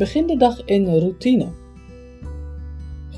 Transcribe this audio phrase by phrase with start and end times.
[0.00, 1.48] Begin de dag in routine.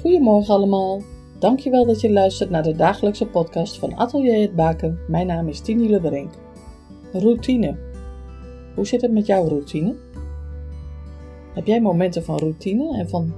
[0.01, 1.03] Goedemorgen allemaal.
[1.39, 4.99] Dankjewel dat je luistert naar de dagelijkse podcast van Atelier het Baken.
[5.09, 6.31] Mijn naam is Tini Lubberink.
[7.13, 7.79] Routine.
[8.75, 9.97] Hoe zit het met jouw routine?
[11.55, 13.35] Heb jij momenten van routine en van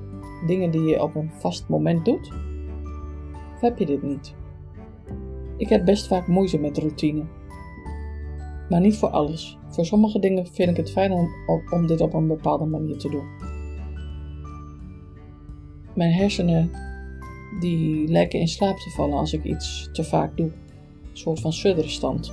[0.46, 2.30] dingen die je op een vast moment doet?
[3.54, 4.34] Of heb je dit niet?
[5.56, 7.22] Ik heb best vaak moeite met routine.
[8.68, 9.58] Maar niet voor alles.
[9.68, 11.12] Voor sommige dingen vind ik het fijn
[11.70, 13.26] om, dit op een bepaalde manier te doen.
[15.94, 16.70] Mijn hersenen
[17.60, 20.46] die lijken in slaap te vallen als ik iets te vaak doe.
[20.46, 22.32] Een soort van sudderstand.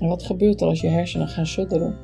[0.00, 1.96] En wat gebeurt er als je hersenen gaan sudderen?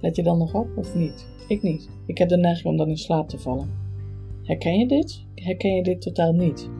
[0.00, 1.26] Let je dan nog op of niet?
[1.48, 1.88] Ik niet.
[2.06, 3.70] Ik heb de neiging om dan in slaap te vallen.
[4.42, 5.24] Herken je dit?
[5.34, 6.70] Herken je dit totaal niet?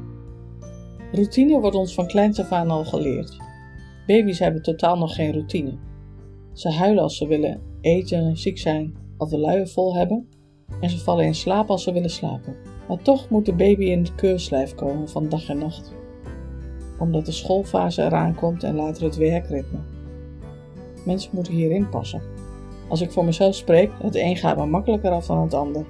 [1.12, 3.36] Routine wordt ons van kleins af aan al geleerd.
[4.10, 5.72] Baby's hebben totaal nog geen routine.
[6.52, 10.28] Ze huilen als ze willen eten, ziek zijn of de luien vol hebben
[10.80, 12.56] en ze vallen in slaap als ze willen slapen.
[12.88, 15.92] Maar toch moet de baby in het keurslijf komen van dag en nacht.
[16.98, 19.78] Omdat de schoolfase eraan komt en later het werkritme.
[21.04, 22.22] Mensen moeten hierin passen.
[22.88, 25.86] Als ik voor mezelf spreek, het een gaat me makkelijker af dan het ander.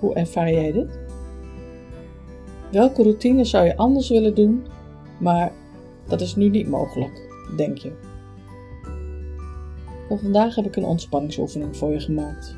[0.00, 0.98] Hoe ervaar jij dit?
[2.72, 4.66] Welke routine zou je anders willen doen,
[5.18, 5.52] maar
[6.08, 7.92] dat is nu niet mogelijk, denk je?
[10.08, 12.56] Voor vandaag heb ik een ontspanningsoefening voor je gemaakt.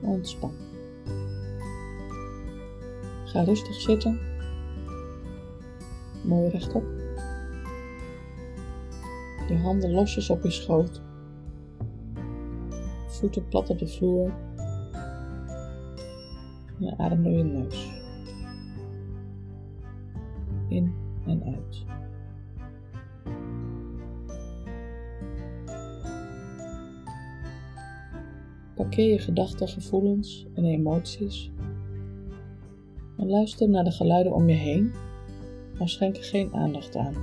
[0.00, 0.52] Ontspan.
[3.24, 4.20] Ga rustig zitten.
[6.22, 6.84] Mooi rechtop.
[9.48, 11.00] Je handen losjes op je schoot.
[13.06, 14.32] Voeten plat op de vloer.
[16.78, 17.97] Je adem door je neus.
[28.78, 31.50] Parkeer je gedachten, gevoelens en emoties.
[33.16, 34.92] En luister naar de geluiden om je heen,
[35.78, 37.14] maar schenk er geen aandacht aan.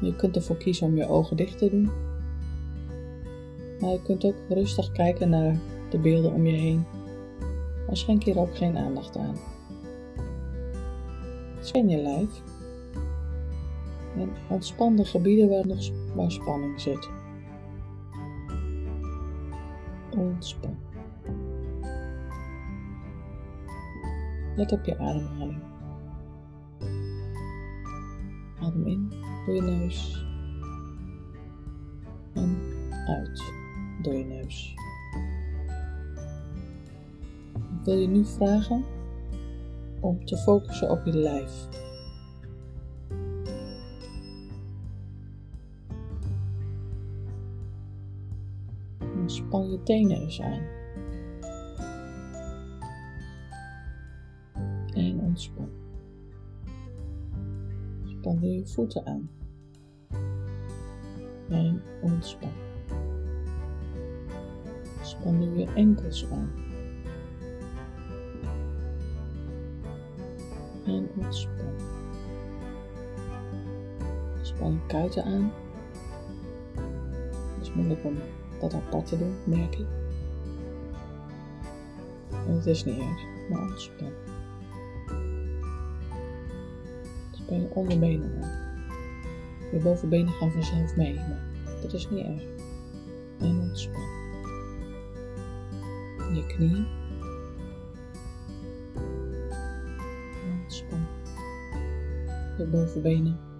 [0.00, 1.90] Je kunt ervoor kiezen om je ogen dicht te doen,
[3.80, 5.58] maar je kunt ook rustig kijken naar
[5.90, 6.84] de beelden om je heen,
[7.86, 9.36] maar schenk hier ook geen aandacht aan.
[11.60, 12.42] Scan je lijf
[14.16, 17.08] en ontspan de gebieden waar nog waar spanning zit.
[20.34, 20.76] Ontspan.
[24.56, 25.62] Let op je ademhaling.
[28.60, 29.12] Adem in
[29.46, 30.26] door je neus
[32.32, 32.56] en
[33.06, 33.52] uit
[34.02, 34.74] door je neus.
[37.54, 38.84] Ik wil je nu vragen
[40.00, 41.68] om te focussen op je lijf.
[49.26, 50.62] Span je tenen eens aan.
[54.94, 55.68] En ontspan.
[58.04, 59.30] Span weer je voeten aan.
[61.48, 62.52] En ontspan.
[65.02, 66.50] Span nu je enkels aan.
[70.86, 71.74] En ontspan.
[74.42, 75.52] Span je kuiten aan.
[77.54, 78.16] Het is moeilijk om
[78.60, 79.86] dat apart te doen, merk ik.
[82.46, 84.12] En het is niet erg, maar ontspan.
[87.30, 88.50] Span je onderbenen aan.
[89.72, 91.42] Je bovenbenen gaan vanzelf mee, maar
[91.82, 92.42] dat is niet erg.
[93.38, 94.02] En ontspan.
[96.34, 96.86] Je knieën.
[100.60, 101.06] Ontspan.
[102.58, 103.53] Je bovenbenen.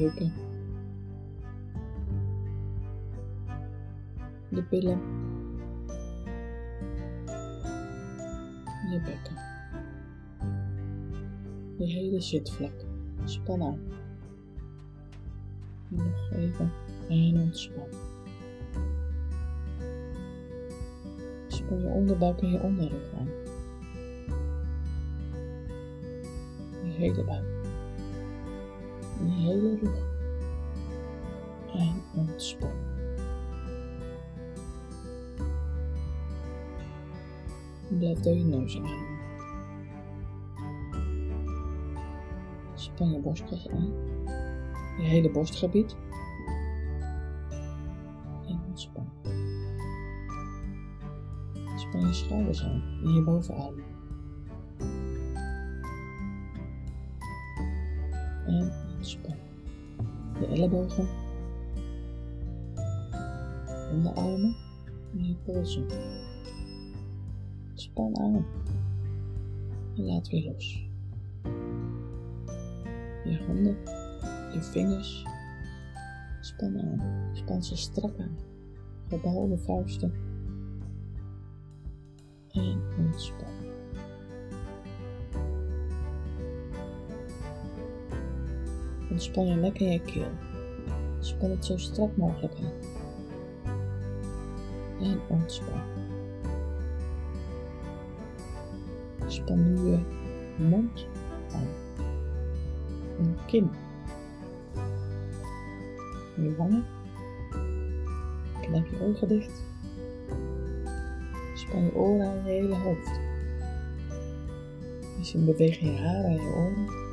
[0.00, 0.32] Heupen.
[4.48, 5.00] De billen.
[8.90, 9.36] Je bekken.
[11.78, 12.86] Je hele zitvlak.
[13.24, 13.78] Span aan.
[15.88, 16.72] Nog even
[17.08, 17.88] en ontspan.
[21.48, 23.28] Span je onderbuik en je onderrug aan.
[26.84, 27.49] Je hele buik.
[29.20, 30.08] Je hele rug.
[31.72, 32.70] En ontspan.
[37.88, 39.18] Blijf door je neus ademen.
[42.74, 43.92] Span je borstkas aan.
[44.98, 45.96] Je hele borstgebied.
[48.46, 49.08] En ontspan.
[51.76, 53.89] Span je schouders aan en je.
[60.50, 61.08] Ellebogen,
[63.92, 64.56] onderarmen
[65.12, 65.86] en je polsen.
[67.74, 68.46] Span aan
[69.96, 70.88] en laat weer los.
[73.24, 73.76] Je handen,
[74.52, 75.24] je vingers,
[76.40, 77.28] span aan.
[77.32, 78.36] Span ze strak aan.
[79.08, 80.12] Gebalde vuisten
[82.48, 83.59] en ontspan.
[89.10, 90.30] Ontspan je nek en je keel.
[91.18, 92.72] Span het zo strak mogelijk aan.
[95.00, 95.80] En ontspan.
[99.26, 99.98] Span nu je
[100.56, 101.06] mond
[101.52, 101.68] aan.
[103.18, 103.70] En kin.
[106.36, 106.84] Je wangen.
[108.60, 109.62] Knijp je ogen dicht.
[111.54, 113.20] Span je oren aan je hele hoofd.
[115.18, 117.09] Misschien beweeg je haren aan je oren.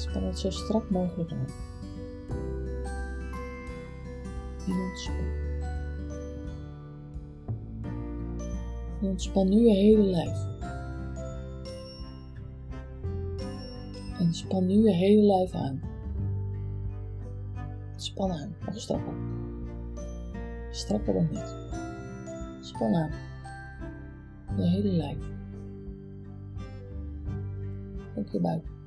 [0.00, 1.46] Span het zo strak mogelijk aan.
[4.66, 5.24] En ontspan.
[9.00, 10.38] En ontspan nu je hele lijf.
[14.18, 15.80] En span nu je hele lijf aan.
[17.96, 19.14] Span aan, nog strakker.
[20.70, 21.56] Strakker dan niet.
[22.60, 23.10] Span aan.
[24.56, 25.18] Je hele lijf.
[28.16, 28.79] Ook je buik.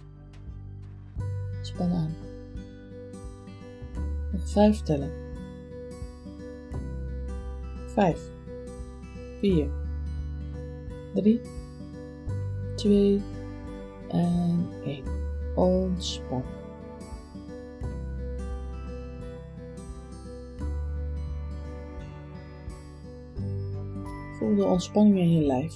[1.80, 2.16] Aan.
[4.32, 5.12] Nog vijf tellen.
[7.88, 8.30] Vijf.
[9.40, 9.70] Vier.
[11.14, 11.42] Drie.
[12.76, 13.22] Twee.
[14.08, 15.04] En één.
[15.56, 16.44] Ontspan.
[24.38, 25.76] Voel de ontspanning in je lijf.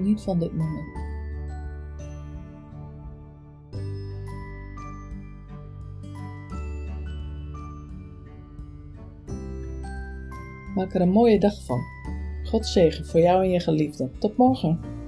[0.00, 0.98] Geniet van dit moment.
[10.74, 11.80] Maak er een mooie dag van.
[12.44, 14.10] God zegen voor jou en je geliefde.
[14.18, 14.99] Tot morgen.